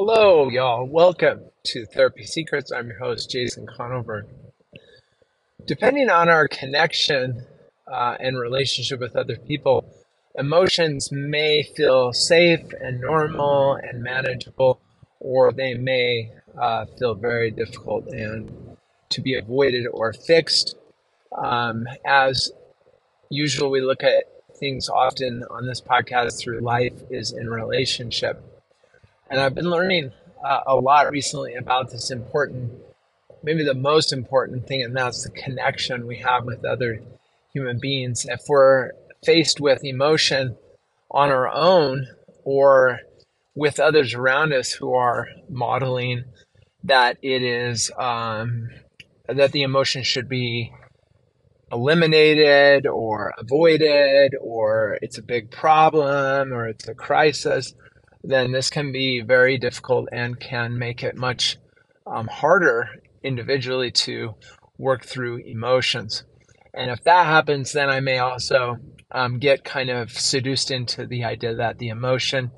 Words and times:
Hello, 0.00 0.48
y'all. 0.48 0.86
Welcome 0.86 1.40
to 1.64 1.84
Therapy 1.84 2.22
Secrets. 2.22 2.70
I'm 2.70 2.86
your 2.86 3.00
host, 3.00 3.28
Jason 3.32 3.66
Conover. 3.66 4.26
Depending 5.66 6.08
on 6.08 6.28
our 6.28 6.46
connection 6.46 7.44
uh, 7.84 8.16
and 8.20 8.38
relationship 8.38 9.00
with 9.00 9.16
other 9.16 9.34
people, 9.34 9.92
emotions 10.36 11.10
may 11.10 11.64
feel 11.64 12.12
safe 12.12 12.60
and 12.80 13.00
normal 13.00 13.74
and 13.74 14.00
manageable, 14.00 14.80
or 15.18 15.50
they 15.50 15.74
may 15.74 16.30
uh, 16.56 16.86
feel 16.96 17.16
very 17.16 17.50
difficult 17.50 18.06
and 18.06 18.76
to 19.08 19.20
be 19.20 19.34
avoided 19.36 19.84
or 19.92 20.12
fixed. 20.12 20.76
Um, 21.36 21.88
as 22.06 22.52
usual, 23.30 23.68
we 23.68 23.80
look 23.80 24.04
at 24.04 24.26
things 24.60 24.88
often 24.88 25.42
on 25.50 25.66
this 25.66 25.80
podcast 25.80 26.38
through 26.38 26.60
life 26.60 27.02
is 27.10 27.32
in 27.32 27.50
relationship. 27.50 28.57
And 29.30 29.40
I've 29.40 29.54
been 29.54 29.70
learning 29.70 30.12
uh, 30.42 30.60
a 30.66 30.76
lot 30.76 31.10
recently 31.10 31.54
about 31.54 31.90
this 31.90 32.10
important, 32.10 32.72
maybe 33.42 33.62
the 33.64 33.74
most 33.74 34.12
important 34.12 34.66
thing, 34.66 34.82
and 34.82 34.96
that's 34.96 35.24
the 35.24 35.30
connection 35.30 36.06
we 36.06 36.18
have 36.18 36.44
with 36.44 36.64
other 36.64 37.02
human 37.52 37.78
beings. 37.78 38.26
If 38.28 38.40
we're 38.48 38.92
faced 39.24 39.60
with 39.60 39.84
emotion 39.84 40.56
on 41.10 41.30
our 41.30 41.48
own 41.48 42.06
or 42.44 43.00
with 43.54 43.80
others 43.80 44.14
around 44.14 44.52
us 44.52 44.72
who 44.72 44.94
are 44.94 45.28
modeling 45.50 46.24
that 46.84 47.18
it 47.22 47.42
is 47.42 47.90
um, 47.98 48.70
that 49.26 49.52
the 49.52 49.62
emotion 49.62 50.02
should 50.04 50.28
be 50.28 50.72
eliminated 51.70 52.86
or 52.86 53.34
avoided 53.36 54.34
or 54.40 54.96
it's 55.02 55.18
a 55.18 55.22
big 55.22 55.50
problem 55.50 56.52
or 56.52 56.68
it's 56.68 56.88
a 56.88 56.94
crisis 56.94 57.74
then 58.22 58.52
this 58.52 58.70
can 58.70 58.92
be 58.92 59.20
very 59.20 59.58
difficult 59.58 60.08
and 60.12 60.40
can 60.40 60.78
make 60.78 61.02
it 61.02 61.16
much 61.16 61.56
um, 62.06 62.26
harder 62.26 62.88
individually 63.22 63.90
to 63.90 64.34
work 64.78 65.04
through 65.04 65.38
emotions. 65.38 66.24
And 66.74 66.90
if 66.90 67.02
that 67.04 67.26
happens, 67.26 67.72
then 67.72 67.88
I 67.88 68.00
may 68.00 68.18
also 68.18 68.76
um, 69.10 69.38
get 69.38 69.64
kind 69.64 69.90
of 69.90 70.10
seduced 70.10 70.70
into 70.70 71.06
the 71.06 71.24
idea 71.24 71.54
that 71.54 71.78
the 71.78 71.88
emotion 71.88 72.50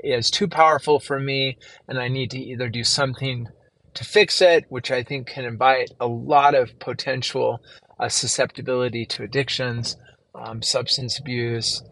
is 0.00 0.30
too 0.30 0.48
powerful 0.48 1.00
for 1.00 1.18
me 1.18 1.58
and 1.88 1.98
I 1.98 2.08
need 2.08 2.30
to 2.30 2.38
either 2.38 2.68
do 2.68 2.84
something 2.84 3.48
to 3.94 4.04
fix 4.04 4.40
it, 4.40 4.64
which 4.68 4.90
I 4.90 5.02
think 5.02 5.26
can 5.26 5.44
invite 5.44 5.90
a 6.00 6.06
lot 6.06 6.54
of 6.54 6.78
potential 6.78 7.60
uh, 7.98 8.08
susceptibility 8.08 9.06
to 9.06 9.24
addictions, 9.24 9.96
um, 10.34 10.62
substance 10.62 11.18
abuse, 11.18 11.82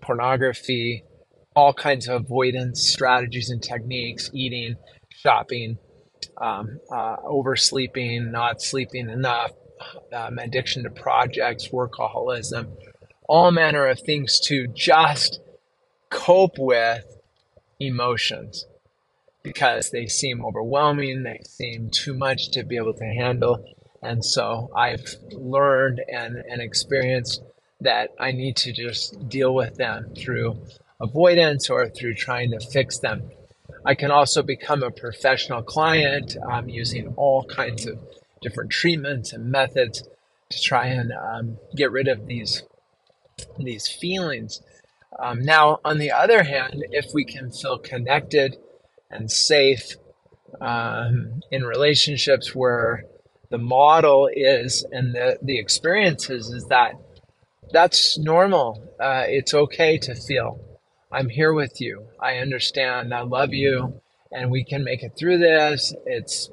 pornography, 0.00 1.04
all 1.54 1.72
kinds 1.72 2.08
of 2.08 2.22
avoidance 2.22 2.88
strategies 2.88 3.50
and 3.50 3.62
techniques 3.62 4.30
eating, 4.32 4.76
shopping, 5.10 5.78
um, 6.40 6.78
uh, 6.92 7.16
oversleeping, 7.24 8.30
not 8.30 8.62
sleeping 8.62 9.08
enough, 9.08 9.52
um, 10.12 10.38
addiction 10.38 10.84
to 10.84 10.90
projects, 10.90 11.68
workaholism, 11.68 12.68
all 13.28 13.50
manner 13.50 13.86
of 13.86 14.00
things 14.00 14.40
to 14.40 14.66
just 14.68 15.40
cope 16.10 16.58
with 16.58 17.04
emotions 17.78 18.66
because 19.42 19.90
they 19.90 20.06
seem 20.06 20.44
overwhelming, 20.44 21.22
they 21.22 21.40
seem 21.44 21.90
too 21.90 22.12
much 22.12 22.50
to 22.50 22.62
be 22.62 22.76
able 22.76 22.94
to 22.94 23.04
handle. 23.04 23.64
And 24.02 24.24
so 24.24 24.70
I've 24.76 25.16
learned 25.32 26.02
and, 26.08 26.36
and 26.36 26.60
experienced 26.60 27.42
that 27.80 28.10
I 28.18 28.32
need 28.32 28.56
to 28.58 28.72
just 28.72 29.28
deal 29.28 29.54
with 29.54 29.76
them 29.76 30.12
through 30.16 30.60
avoidance 31.00 31.70
or 31.70 31.88
through 31.88 32.14
trying 32.14 32.50
to 32.50 32.60
fix 32.60 32.98
them. 32.98 33.30
I 33.84 33.94
can 33.94 34.10
also 34.10 34.42
become 34.42 34.82
a 34.82 34.90
professional 34.90 35.62
client 35.62 36.36
um, 36.50 36.68
using 36.68 37.14
all 37.16 37.44
kinds 37.44 37.86
of 37.86 37.98
different 38.42 38.70
treatments 38.70 39.32
and 39.32 39.50
methods 39.50 40.02
to 40.50 40.60
try 40.60 40.86
and 40.86 41.12
um, 41.12 41.58
get 41.74 41.90
rid 41.90 42.08
of 42.08 42.26
these 42.26 42.62
these 43.58 43.88
feelings. 43.88 44.60
Um, 45.18 45.42
now, 45.42 45.80
on 45.84 45.98
the 45.98 46.12
other 46.12 46.42
hand, 46.42 46.84
if 46.90 47.06
we 47.14 47.24
can 47.24 47.50
feel 47.50 47.78
connected 47.78 48.56
and 49.10 49.30
safe 49.30 49.96
um, 50.60 51.40
in 51.50 51.64
relationships 51.64 52.54
where 52.54 53.04
the 53.50 53.58
model 53.58 54.28
is 54.32 54.84
and 54.92 55.14
the, 55.14 55.38
the 55.42 55.58
experiences 55.58 56.50
is 56.50 56.66
that 56.66 56.94
that's 57.72 58.18
normal. 58.18 58.82
Uh, 59.00 59.24
it's 59.26 59.54
okay 59.54 59.96
to 59.98 60.14
feel. 60.14 60.60
I'm 61.12 61.28
here 61.28 61.52
with 61.52 61.80
you. 61.80 62.06
I 62.20 62.36
understand. 62.36 63.12
I 63.12 63.22
love 63.22 63.52
you. 63.52 64.00
And 64.32 64.50
we 64.50 64.64
can 64.64 64.84
make 64.84 65.02
it 65.02 65.14
through 65.16 65.38
this. 65.38 65.92
It's 66.06 66.50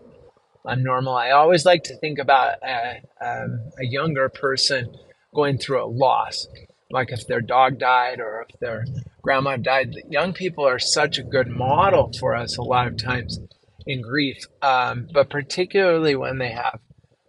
I'm 0.66 0.84
normal. 0.84 1.16
I 1.16 1.31
always 1.31 1.66
like 1.66 1.84
to 1.84 1.97
think 1.97 2.19
about 2.19 2.56
a, 2.62 3.01
um, 3.22 3.62
a 3.79 3.85
younger 3.85 4.28
person 4.28 4.94
going 5.34 5.57
through 5.57 5.84
a 5.84 5.88
loss, 5.88 6.47
like 6.91 7.12
if 7.12 7.25
their 7.28 7.41
dog 7.41 7.79
died 7.79 8.19
or 8.19 8.46
if 8.50 8.59
their 8.59 8.85
grandma 9.22 9.56
died. 9.56 9.96
Young 10.09 10.34
people 10.34 10.67
are 10.67 10.79
such 10.79 11.17
a 11.17 11.23
good 11.23 11.47
model 11.47 12.12
for 12.19 12.35
us 12.35 12.57
a 12.57 12.63
lot 12.63 12.88
of 12.88 12.97
times 12.97 13.40
in 13.85 14.01
grief, 14.01 14.46
um, 14.62 15.07
but 15.13 15.29
particularly 15.29 16.16
when 16.16 16.40
they 16.40 16.51
have 16.51 16.79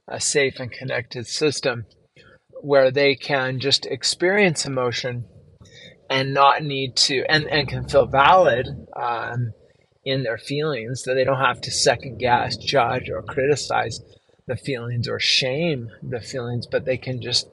a 0.09 0.21
safe 0.21 0.59
and 0.59 0.73
connected 0.73 1.27
system 1.27 1.87
where 2.61 2.91
they 2.91 3.15
can 3.15 3.61
just 3.61 3.87
experience 3.87 4.67
emotion 4.67 5.25
and 6.11 6.35
not 6.35 6.63
need 6.63 6.97
to 6.97 7.25
and, 7.29 7.47
and 7.49 7.69
can 7.69 7.89
feel 7.89 8.07
valid 8.07 8.67
um, 8.97 9.53
in 10.05 10.23
their 10.23 10.39
feelings 10.39 11.03
that 11.05 11.15
they 11.15 11.25
don't 11.25 11.41
have 11.41 11.61
to 11.61 11.71
second 11.71 12.19
guess 12.19 12.57
judge 12.57 13.11
or 13.11 13.23
criticize 13.23 14.01
the 14.47 14.57
feelings 14.57 15.09
or 15.09 15.21
shame 15.21 15.91
the 16.03 16.21
feelings 16.21 16.67
but 16.67 16.85
they 16.85 16.97
can 16.97 17.21
just 17.21 17.49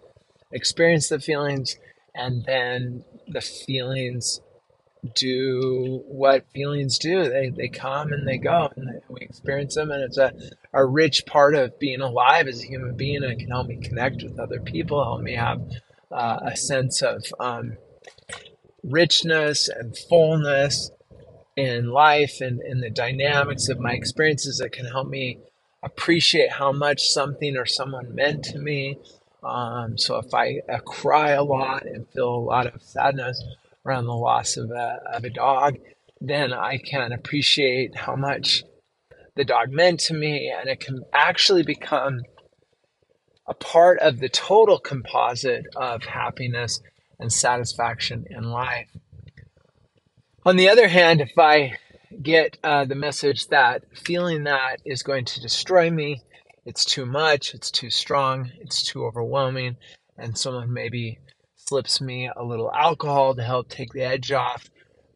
experience 0.51 1.09
the 1.09 1.19
feelings 1.19 1.77
and 2.13 2.45
then 2.45 3.03
the 3.27 3.41
feelings 3.41 4.39
do 5.13 6.03
what 6.07 6.45
feelings 6.53 6.97
do. 6.97 7.29
They, 7.29 7.49
they 7.49 7.67
come 7.67 8.11
and 8.11 8.27
they 8.27 8.37
go 8.37 8.71
and 8.75 9.01
we 9.09 9.21
experience 9.21 9.75
them 9.75 9.91
and 9.91 10.03
it's 10.03 10.17
a, 10.17 10.33
a 10.73 10.85
rich 10.85 11.25
part 11.25 11.55
of 11.55 11.77
being 11.79 12.01
alive 12.01 12.47
as 12.47 12.63
a 12.63 12.65
human 12.65 12.95
being 12.95 13.23
and 13.23 13.33
it 13.33 13.39
can 13.39 13.49
help 13.49 13.67
me 13.67 13.77
connect 13.77 14.23
with 14.23 14.39
other 14.39 14.59
people 14.59 15.03
help 15.03 15.21
me 15.21 15.35
have 15.35 15.61
uh, 16.11 16.39
a 16.43 16.55
sense 16.55 17.01
of 17.01 17.25
um, 17.39 17.77
richness 18.89 19.67
and 19.67 19.97
fullness 19.97 20.91
in 21.55 21.89
life 21.89 22.41
and 22.41 22.61
in 22.61 22.81
the 22.81 22.89
dynamics 22.89 23.69
of 23.69 23.79
my 23.79 23.93
experiences 23.93 24.57
that 24.57 24.71
can 24.71 24.85
help 24.85 25.07
me 25.07 25.39
appreciate 25.83 26.51
how 26.51 26.71
much 26.71 27.07
something 27.07 27.55
or 27.55 27.65
someone 27.65 28.13
meant 28.13 28.43
to 28.43 28.59
me. 28.59 28.97
Um, 29.43 29.97
so 29.97 30.17
if 30.17 30.33
I, 30.33 30.61
I, 30.67 30.79
cry 30.79 31.31
a 31.31 31.43
lot 31.43 31.85
and 31.85 32.07
feel 32.09 32.33
a 32.33 32.37
lot 32.37 32.65
of 32.65 32.81
sadness 32.81 33.43
around 33.85 34.05
the 34.05 34.15
loss 34.15 34.57
of 34.57 34.71
a, 34.71 34.99
of 35.13 35.23
a 35.23 35.29
dog, 35.29 35.77
then 36.19 36.51
I 36.51 36.77
can 36.77 37.11
appreciate 37.11 37.95
how 37.95 38.15
much 38.15 38.63
the 39.35 39.45
dog 39.45 39.69
meant 39.69 39.99
to 40.01 40.13
me, 40.13 40.49
and 40.49 40.69
it 40.69 40.79
can 40.79 41.03
actually 41.13 41.61
become 41.61 42.21
a 43.47 43.53
part 43.53 43.99
of 43.99 44.19
the 44.19 44.29
total 44.29 44.79
composite 44.79 45.65
of 45.75 46.03
happiness 46.03 46.81
and 47.19 47.31
satisfaction 47.31 48.25
in 48.29 48.51
life. 48.51 48.89
On 50.45 50.55
the 50.57 50.69
other 50.69 50.87
hand, 50.87 51.21
if 51.21 51.37
I 51.37 51.77
get 52.21 52.57
uh, 52.63 52.85
the 52.85 52.95
message 52.95 53.47
that 53.47 53.83
feeling 53.97 54.43
that 54.43 54.79
is 54.85 55.03
going 55.03 55.25
to 55.25 55.41
destroy 55.41 55.89
me, 55.89 56.21
it's 56.65 56.85
too 56.85 57.05
much, 57.05 57.53
it's 57.53 57.71
too 57.71 57.89
strong, 57.89 58.51
it's 58.59 58.83
too 58.83 59.05
overwhelming, 59.05 59.77
and 60.17 60.37
someone 60.37 60.71
maybe 60.71 61.19
slips 61.55 61.99
me 61.99 62.29
a 62.35 62.43
little 62.43 62.71
alcohol 62.71 63.35
to 63.35 63.43
help 63.43 63.69
take 63.69 63.91
the 63.93 64.03
edge 64.03 64.31
off 64.31 64.69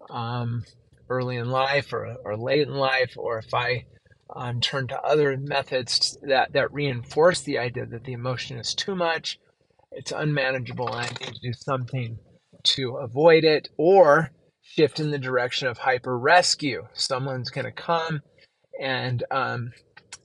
um, 0.10 0.64
early 1.10 1.38
in 1.38 1.50
life 1.50 1.94
or, 1.94 2.16
or 2.24 2.36
late 2.36 2.68
in 2.68 2.74
life, 2.74 3.14
or 3.18 3.38
if 3.40 3.54
I 3.54 3.86
um, 4.36 4.62
turn 4.62 4.88
to 4.88 5.02
other 5.02 5.38
methods 5.38 6.18
that, 6.24 6.54
that 6.54 6.74
reinforce 6.74 7.42
the 7.42 7.58
idea 7.60 7.86
that 7.86 8.04
the 8.04 8.14
emotion 8.14 8.58
is 8.58 8.74
too 8.74 8.96
much 8.96 9.40
it's 10.00 10.14
unmanageable 10.14 10.88
and 10.88 10.96
I 10.96 11.10
need 11.20 11.34
to 11.34 11.42
do 11.42 11.52
something 11.52 12.18
to 12.64 12.96
avoid 12.98 13.44
it 13.44 13.68
or 13.78 14.32
shift 14.62 15.02
in 15.02 15.12
the 15.12 15.18
direction 15.18 15.68
of 15.68 15.78
hyper 15.78 16.18
rescue. 16.18 16.88
Someone's 16.94 17.50
going 17.50 17.66
to 17.66 17.72
come 17.74 18.22
and 18.80 19.26
um, 19.30 19.74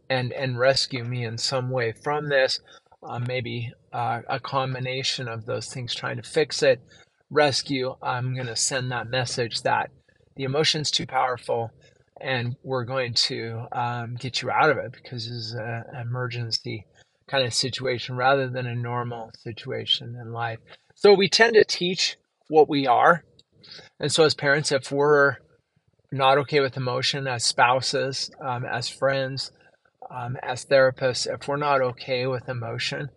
and 0.08 0.32
and 0.32 0.56
rescue 0.56 1.02
me 1.02 1.24
in 1.24 1.38
some 1.38 1.70
way 1.70 1.92
from 2.04 2.28
this. 2.28 2.60
Uh, 3.02 3.18
maybe 3.18 3.72
uh, 3.92 4.20
a 4.28 4.38
combination 4.38 5.26
of 5.26 5.44
those 5.44 5.66
things, 5.66 5.92
trying 5.92 6.18
to 6.18 6.22
fix 6.22 6.62
it, 6.62 6.80
rescue. 7.28 7.96
I'm 8.00 8.32
going 8.32 8.46
to 8.46 8.56
send 8.56 8.92
that 8.92 9.10
message 9.10 9.62
that 9.62 9.90
the 10.36 10.44
emotion's 10.44 10.92
too 10.92 11.06
powerful, 11.06 11.72
and 12.20 12.54
we're 12.62 12.84
going 12.84 13.12
to 13.14 13.66
um, 13.72 14.14
get 14.20 14.40
you 14.40 14.52
out 14.52 14.70
of 14.70 14.78
it 14.78 14.92
because 14.92 15.28
this 15.28 15.36
is 15.36 15.52
an 15.52 15.84
emergency 16.00 16.86
kind 17.28 17.44
of 17.44 17.54
situation 17.54 18.16
rather 18.16 18.48
than 18.48 18.66
a 18.66 18.74
normal 18.74 19.30
situation 19.42 20.16
in 20.20 20.32
life. 20.32 20.58
So 20.94 21.14
we 21.14 21.28
tend 21.28 21.54
to 21.54 21.64
teach 21.64 22.16
what 22.48 22.68
we 22.68 22.86
are. 22.86 23.24
And 23.98 24.12
so 24.12 24.24
as 24.24 24.34
parents, 24.34 24.72
if 24.72 24.92
we're 24.92 25.36
not 26.12 26.38
okay 26.38 26.60
with 26.60 26.76
emotion 26.76 27.26
as 27.26 27.44
spouses, 27.44 28.30
um, 28.40 28.64
as 28.64 28.88
friends, 28.88 29.52
um, 30.10 30.36
as 30.42 30.64
therapists, 30.66 31.26
if 31.26 31.48
we're 31.48 31.56
not 31.56 31.80
okay 31.80 32.26
with 32.26 32.48
emotion, 32.48 33.08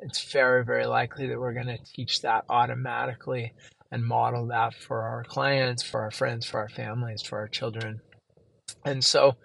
it's 0.00 0.32
very, 0.32 0.64
very 0.64 0.86
likely 0.86 1.26
that 1.26 1.38
we're 1.38 1.52
going 1.52 1.66
to 1.66 1.78
teach 1.94 2.22
that 2.22 2.44
automatically 2.48 3.52
and 3.90 4.04
model 4.04 4.46
that 4.46 4.74
for 4.74 5.02
our 5.02 5.24
clients, 5.24 5.82
for 5.82 6.00
our 6.00 6.10
friends, 6.10 6.46
for 6.46 6.60
our 6.60 6.68
families, 6.68 7.22
for 7.22 7.38
our 7.38 7.48
children. 7.48 8.00
And 8.84 9.04
so, 9.04 9.36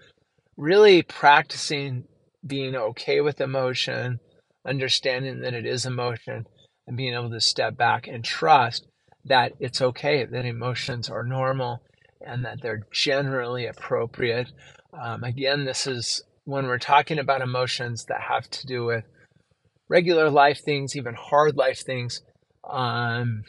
really 0.57 1.01
practicing 1.01 2.05
being 2.45 2.75
okay 2.75 3.21
with 3.21 3.41
emotion, 3.41 4.19
understanding 4.65 5.41
that 5.41 5.53
it 5.53 5.65
is 5.65 5.85
emotion, 5.85 6.45
and 6.87 6.97
being 6.97 7.13
able 7.13 7.29
to 7.29 7.41
step 7.41 7.77
back 7.77 8.07
and 8.07 8.23
trust 8.23 8.85
that 9.25 9.53
it's 9.59 9.81
okay, 9.81 10.25
that 10.25 10.45
emotions 10.45 11.09
are 11.09 11.23
normal 11.23 11.81
and 12.25 12.43
that 12.45 12.61
they're 12.61 12.85
generally 12.91 13.65
appropriate. 13.65 14.51
Um, 14.93 15.23
again, 15.23 15.65
this 15.65 15.87
is 15.87 16.23
when 16.45 16.67
we're 16.67 16.77
talking 16.77 17.19
about 17.19 17.41
emotions 17.41 18.05
that 18.05 18.21
have 18.21 18.49
to 18.49 18.67
do 18.67 18.85
with 18.85 19.05
regular 19.87 20.29
life 20.29 20.61
things, 20.63 20.95
even 20.95 21.15
hard 21.15 21.55
life 21.55 21.83
things, 21.85 22.21
um, 22.69 23.43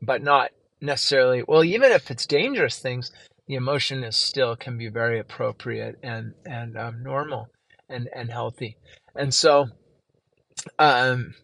but 0.00 0.22
not 0.22 0.50
necessarily, 0.80 1.42
well, 1.46 1.64
even 1.64 1.90
if 1.90 2.10
it's 2.10 2.26
dangerous 2.26 2.78
things, 2.78 3.10
the 3.48 3.54
emotion 3.54 4.04
is 4.04 4.16
still 4.16 4.56
can 4.56 4.78
be 4.78 4.88
very 4.88 5.18
appropriate 5.18 5.96
and, 6.02 6.34
and 6.44 6.76
um, 6.76 7.02
normal 7.02 7.48
and, 7.88 8.08
and 8.14 8.30
healthy. 8.30 8.76
And 9.14 9.32
so, 9.32 9.68
um, 10.78 11.34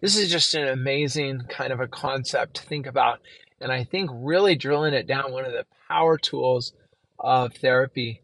this 0.00 0.16
is 0.16 0.30
just 0.30 0.54
an 0.54 0.68
amazing 0.68 1.42
kind 1.48 1.72
of 1.72 1.80
a 1.80 1.88
concept 1.88 2.54
to 2.54 2.62
think 2.62 2.86
about. 2.86 3.20
And 3.60 3.72
I 3.72 3.84
think 3.84 4.10
really 4.12 4.54
drilling 4.54 4.94
it 4.94 5.06
down, 5.06 5.32
one 5.32 5.44
of 5.44 5.52
the 5.52 5.66
power 5.88 6.16
tools 6.16 6.72
of 7.18 7.54
therapy 7.54 8.22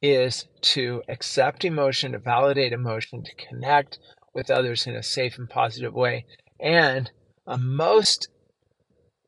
is 0.00 0.46
to 0.60 1.02
accept 1.08 1.64
emotion, 1.64 2.12
to 2.12 2.18
validate 2.18 2.72
emotion, 2.72 3.24
to 3.24 3.34
connect 3.34 3.98
with 4.34 4.50
others 4.50 4.86
in 4.86 4.94
a 4.94 5.02
safe 5.02 5.38
and 5.38 5.50
positive 5.50 5.94
way. 5.94 6.24
And 6.60 7.10
a 7.46 7.58
most 7.58 8.28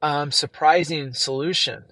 um, 0.02 0.30
surprising 0.30 1.14
solution 1.14 1.84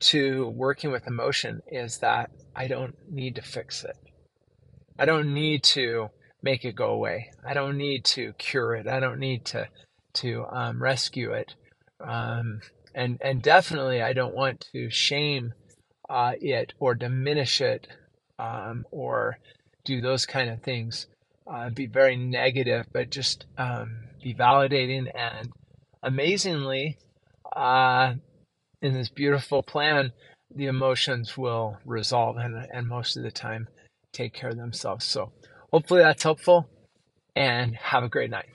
to 0.00 0.48
working 0.48 0.90
with 0.90 1.06
emotion 1.06 1.62
is 1.66 1.98
that 1.98 2.30
I 2.54 2.66
don't 2.66 2.96
need 3.10 3.36
to 3.36 3.42
fix 3.42 3.84
it. 3.84 3.96
I 4.98 5.04
don't 5.04 5.34
need 5.34 5.62
to 5.64 6.08
make 6.42 6.64
it 6.64 6.76
go 6.76 6.90
away. 6.90 7.30
I 7.46 7.54
don't 7.54 7.76
need 7.76 8.04
to 8.06 8.32
cure 8.34 8.74
it. 8.74 8.86
I 8.86 9.00
don't 9.00 9.18
need 9.18 9.44
to 9.46 9.68
to 10.14 10.46
um, 10.50 10.82
rescue 10.82 11.32
it. 11.32 11.54
Um, 12.00 12.60
and 12.94 13.18
and 13.20 13.42
definitely, 13.42 14.02
I 14.02 14.12
don't 14.12 14.34
want 14.34 14.66
to 14.72 14.90
shame 14.90 15.52
uh, 16.08 16.32
it 16.40 16.72
or 16.78 16.94
diminish 16.94 17.60
it 17.60 17.88
um, 18.38 18.84
or 18.90 19.38
do 19.84 20.00
those 20.00 20.26
kind 20.26 20.50
of 20.50 20.62
things. 20.62 21.06
Uh, 21.46 21.70
be 21.70 21.86
very 21.86 22.16
negative, 22.16 22.86
but 22.92 23.10
just 23.10 23.46
um, 23.58 24.04
be 24.22 24.34
validating 24.34 25.10
and 25.14 25.50
amazingly, 26.02 26.98
uh, 27.54 28.14
in 28.80 28.94
this 28.94 29.08
beautiful 29.08 29.62
plan, 29.62 30.12
the 30.54 30.66
emotions 30.66 31.36
will 31.36 31.78
resolve 31.84 32.36
and, 32.36 32.66
and 32.72 32.86
most 32.86 33.16
of 33.16 33.22
the 33.22 33.30
time 33.30 33.66
take 34.14 34.32
care 34.32 34.50
of 34.50 34.56
themselves. 34.56 35.04
So 35.04 35.32
hopefully 35.72 36.02
that's 36.02 36.22
helpful 36.22 36.68
and 37.36 37.76
have 37.76 38.04
a 38.04 38.08
great 38.08 38.30
night. 38.30 38.46